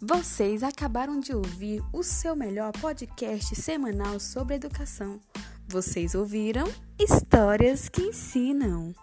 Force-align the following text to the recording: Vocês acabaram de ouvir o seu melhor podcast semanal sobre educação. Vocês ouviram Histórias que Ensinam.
Vocês 0.00 0.62
acabaram 0.62 1.18
de 1.18 1.34
ouvir 1.34 1.82
o 1.90 2.02
seu 2.02 2.36
melhor 2.36 2.70
podcast 2.72 3.54
semanal 3.56 4.20
sobre 4.20 4.56
educação. 4.56 5.18
Vocês 5.66 6.14
ouviram 6.14 6.70
Histórias 6.98 7.88
que 7.88 8.02
Ensinam. 8.02 8.94